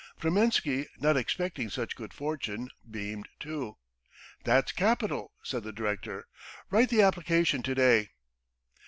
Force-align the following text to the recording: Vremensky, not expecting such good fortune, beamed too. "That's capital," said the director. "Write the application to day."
Vremensky, 0.19 0.87
not 0.97 1.15
expecting 1.15 1.69
such 1.69 1.95
good 1.95 2.11
fortune, 2.11 2.69
beamed 2.89 3.29
too. 3.39 3.77
"That's 4.43 4.71
capital," 4.71 5.31
said 5.43 5.61
the 5.61 5.71
director. 5.71 6.25
"Write 6.71 6.89
the 6.89 7.03
application 7.03 7.61
to 7.61 7.75
day." 7.75 8.09